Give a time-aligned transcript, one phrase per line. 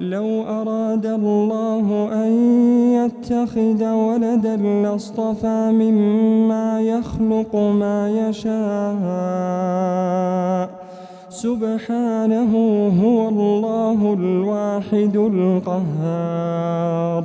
[0.00, 2.32] لو أراد الله أن
[2.92, 8.98] يتخذ ولدا لاصطفى مما يخلق ما يشاء.
[11.28, 12.52] سبحانه
[13.02, 17.24] هو الله الواحد القهار.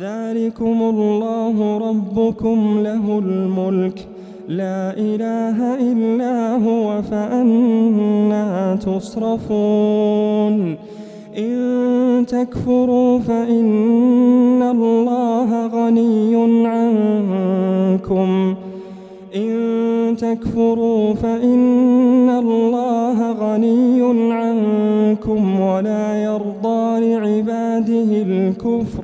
[0.00, 4.08] ذلكم الله ربكم له الملك.
[4.48, 10.76] لا إله إلا هو فأنا تصرفون.
[11.38, 18.54] إن تكفروا فإن الله غني عنكم.
[19.36, 29.03] إن تكفروا فإن الله غني عنكم ولا يرضى لعباده الكفر.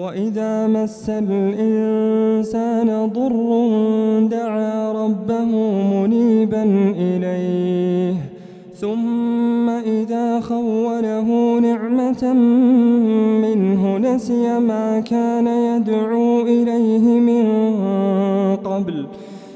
[0.00, 3.40] وإذا مس الإنسان ضر
[4.30, 5.50] دعا ربه
[5.92, 6.62] منيبا
[6.96, 8.14] إليه
[8.74, 12.32] ثم إذا خوله نعمة
[13.44, 17.46] منه نسي ما كان يدعو إليه من
[18.56, 19.06] قبل.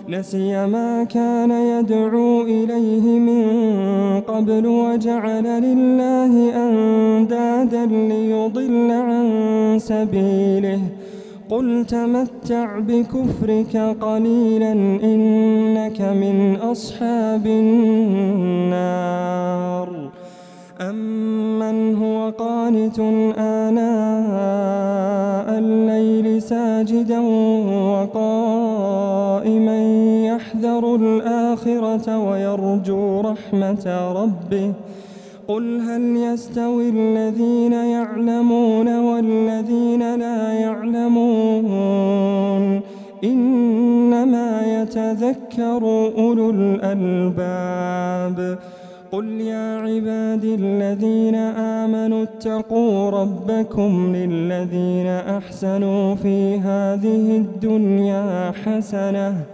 [0.08, 3.44] نسي ما كان يدعو إليه من
[4.20, 10.80] قبل وجعل لله أندادا ليضل عن سبيله.
[11.50, 14.72] قل تمتع بكفرك قليلا
[15.02, 18.84] إنك من أصحاب النار.
[20.80, 22.98] أمن هو قانت
[23.38, 23.84] آناء
[25.58, 28.63] الليل ساجدا وقائما
[30.74, 34.72] يحذر الآخرة ويرجو رحمة ربه.
[35.48, 41.64] قل هل يستوي الذين يعلمون والذين لا يعلمون؟
[43.24, 48.38] إنما يتذكر أولو الألباب.
[49.12, 51.34] قل يا عبادي الذين
[51.84, 59.53] آمنوا اتقوا ربكم للذين أحسنوا في هذه الدنيا حسنة.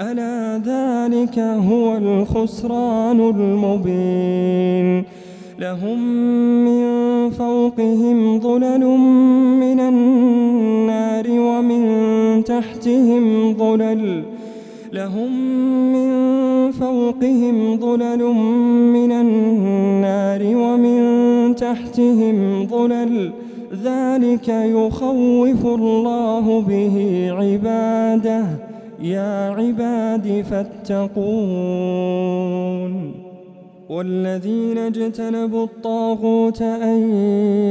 [0.00, 5.04] ألا ذلك هو الخسران المبين.
[5.58, 5.98] لهم
[6.64, 8.86] من فوقهم ظلل
[9.60, 11.84] من النار ومن
[12.44, 14.22] تحتهم ظلل.
[14.92, 15.32] لهم
[15.92, 16.10] من
[16.70, 18.22] فوقهم ظلل
[18.92, 21.00] من النار ومن
[21.54, 23.32] تحتهم ظلل.
[23.84, 28.65] ذلك يخوف الله به عباده.
[29.00, 31.26] يا عباد فاتقون
[33.88, 37.12] والذين اجتنبوا الطاغوت أن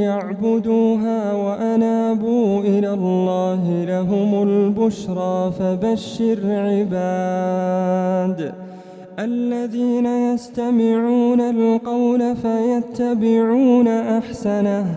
[0.02, 8.52] يعبدوها وأنابوا إلى الله لهم البشرى فبشر عباد
[9.18, 14.96] الذين يستمعون القول فيتبعون أحسنه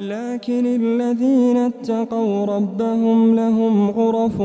[0.00, 4.40] لكن الذين اتقوا ربهم لهم غرف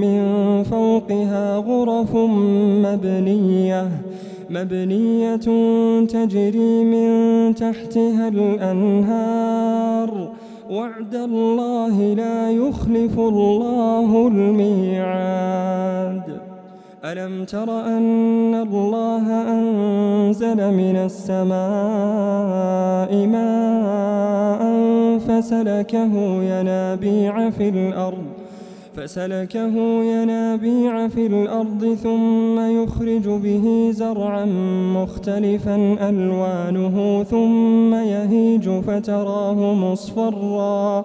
[0.00, 0.22] من
[0.62, 2.16] فوقها غرف
[2.84, 3.88] مبنية
[4.50, 5.36] مبنية
[6.06, 10.10] تجري من تحتها الأنهار.
[10.70, 15.64] وعد الله لا يخلف الله الميعاد.
[17.04, 21.54] ألم تر أن الله أنزل من السماء
[23.26, 24.63] ماء
[25.28, 28.24] فسلكه ينابيع في الأرض
[28.96, 34.44] فسلكه ينابيع في الأرض ثم يخرج به زرعا
[34.96, 35.76] مختلفا
[36.08, 41.04] ألوانه ثم يهيج فتراه مصفرا.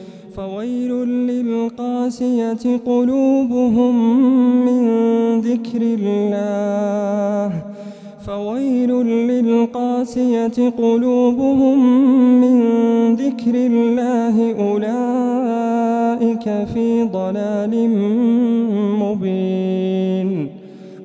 [0.35, 0.91] فويل
[1.27, 3.95] للقاسية قلوبهم
[4.65, 4.81] من
[5.41, 7.63] ذكر الله.
[8.27, 8.91] فويل
[9.27, 11.77] للقاسية قلوبهم
[12.41, 12.55] من
[13.15, 14.35] ذكر الله.
[14.59, 17.89] أولئك في ضلال
[18.99, 20.60] مبين.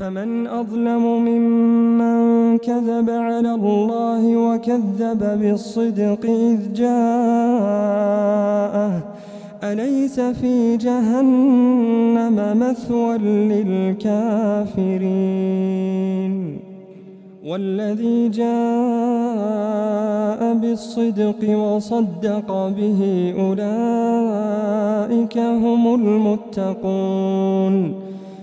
[0.00, 7.98] فمن أظلم ممن كذب على الله وكذب بالصدق إذ جاءه.
[9.64, 14.88] أليس في جهنم مثوى للكافرين؟
[17.46, 18.48] والذي جاء
[20.54, 28.07] بالصدق وصدق به أولئك هم المتقون.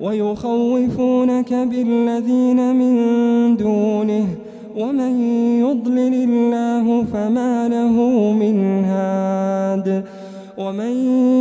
[0.00, 2.96] ويخوفونك بالذين من
[3.56, 4.26] دونه
[4.78, 5.20] ومن
[5.60, 7.92] يضلل الله فما له
[8.32, 10.04] من هاد
[10.58, 10.92] ومن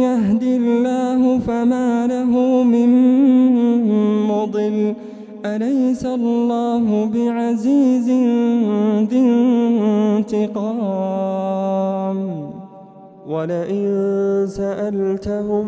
[0.01, 2.89] يهد الله فما له من
[4.27, 4.93] مضل
[5.45, 8.09] أليس الله بعزيز
[9.09, 9.19] ذي
[10.17, 11.57] انتقام؟
[13.27, 15.67] ولئن سألتهم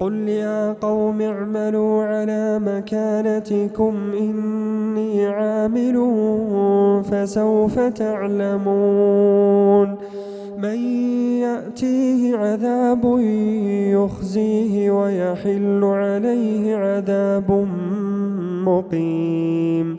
[0.00, 5.96] قل يا قوم اعملوا على مكانتكم إني عامل
[7.10, 9.08] فسوف تعلمون
[10.58, 10.78] من
[11.40, 13.18] يأتيه عذاب
[13.92, 17.66] يخزيه ويحل عليه عذاب
[18.64, 19.98] مقيم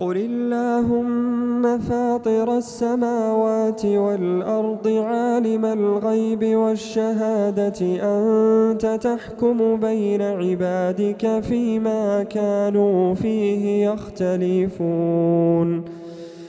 [0.00, 13.90] قل اللهم فاطر السماوات والأرض عالم الغيب والشهادة أنت تحكم بين عبادك فيما كانوا فيه
[13.90, 15.84] يختلفون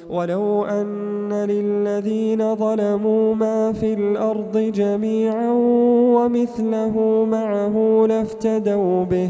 [0.10, 5.52] ولو أن للذين ظلموا ما في الأرض جميعا
[6.16, 9.30] ومثله معه لافتدوا به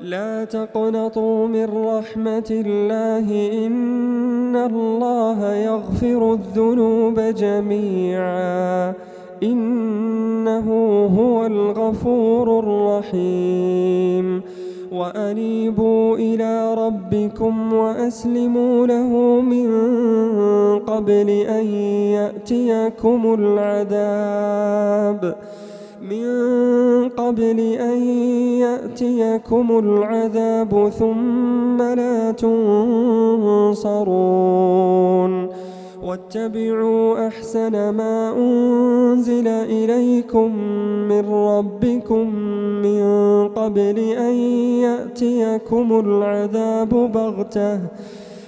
[0.00, 3.50] لا تقنطوا من رحمة الله.
[3.66, 8.92] إن الله يغفر الذنوب جميعا.
[9.42, 10.68] إنه
[11.18, 14.42] هو الغفور الرحيم.
[14.92, 19.70] وأنيبوا إلى ربكم وأسلموا له من
[20.78, 21.66] قبل أن
[22.14, 25.36] يأتيكم العذاب.
[26.10, 28.02] من قبل أن
[28.60, 32.32] يأتيكم العذاب ثم لا
[33.72, 35.48] تنصرون
[36.02, 40.56] واتبعوا أحسن ما أنزل إليكم
[41.08, 42.34] من ربكم
[42.82, 43.02] من
[43.48, 44.34] قبل أن
[44.82, 47.80] يأتيكم العذاب بغتة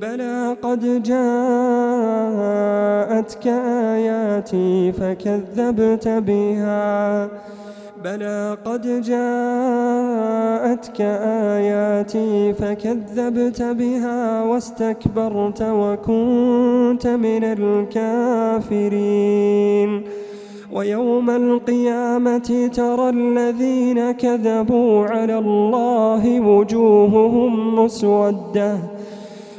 [0.00, 1.46] بلى قد جاءتك
[3.94, 7.28] آياتي فكذبت بها.
[8.04, 11.00] بلى قد جاءتك
[11.56, 17.44] آياتي فكذبت بها واستكبرت وكنت من
[18.64, 19.24] الكافرين.
[20.72, 28.78] ويوم القيامة ترى الذين كذبوا على الله وجوههم مسودة.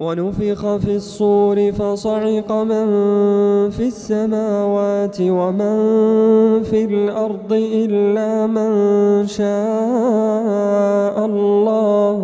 [0.00, 2.86] ونفخ في الصور فصعق من
[3.70, 5.76] في السماوات ومن
[6.62, 9.46] في الأرض إلا من شاء
[11.26, 12.22] الله.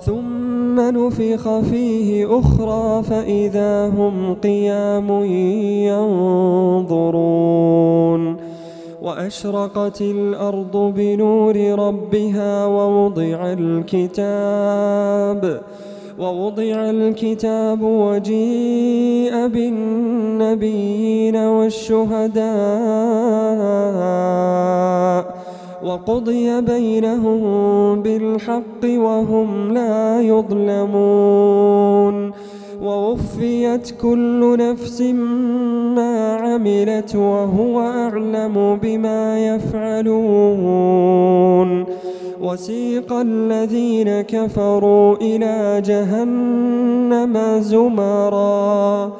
[0.00, 5.10] ثم نفخ فيه أخرى فإذا هم قيام
[6.86, 8.36] ينظرون.
[9.02, 15.42] وأشرقت الأرض بنور ربها ووضع الكتاب
[16.18, 22.46] ووضع الكتاب وجيء بالنبيين والشهداء
[25.84, 27.42] وقضي بينهم
[28.02, 31.66] بالحق وهم لا يظلمون
[32.82, 35.00] ووفيت كل نفس
[35.96, 40.26] ما عملت وهو أعلم بما يفعلون.
[42.40, 49.12] وسيق الذين كفروا إلى جهنم زمرا.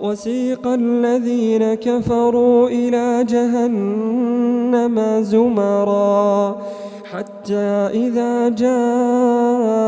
[0.00, 6.56] وسيق الذين كفروا إلى جهنم زمرا.
[7.12, 9.79] حتى إذا جاءوها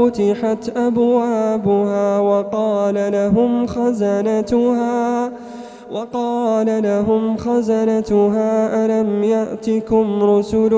[0.00, 5.32] فتحت أبوابها وقال لهم خزنتها
[5.92, 10.74] وقال لهم خزنتها ألم يأتكم رسل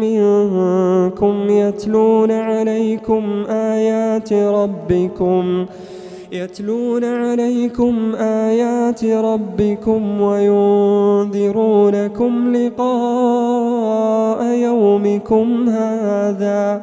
[0.00, 5.66] منكم يتلون عليكم آيات ربكم
[6.32, 11.76] يتلون عليكم آيات ربكم وينذرونكم
[12.56, 16.82] لقاء يومكم هذا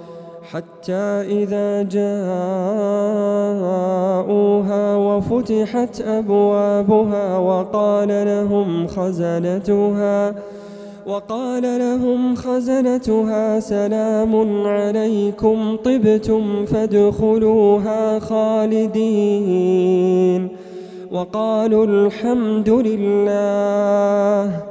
[0.51, 2.15] حتى إذا جاءوها
[4.95, 10.35] وفتحت أبوابها وقال لهم خزنتها
[11.05, 19.81] وقال لهم خزنتها سلام عليكم طبتم فادخلوها خالدين.
[21.11, 24.70] وقالوا الحمد لله.